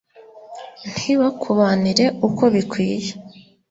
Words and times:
ntibakubanire 0.91 2.05
uko 2.27 2.43
bikwiye 2.53 3.11